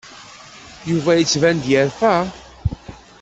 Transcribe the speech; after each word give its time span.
Yuba 0.89 1.11
yettban-d 1.15 1.63
yerfa. 1.71 2.15